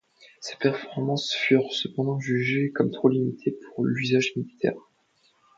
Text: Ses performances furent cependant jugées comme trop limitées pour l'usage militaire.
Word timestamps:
Ses 0.39 0.55
performances 0.55 1.31
furent 1.31 1.71
cependant 1.71 2.19
jugées 2.19 2.71
comme 2.73 2.89
trop 2.89 3.07
limitées 3.07 3.55
pour 3.75 3.85
l'usage 3.85 4.31
militaire. 4.35 4.73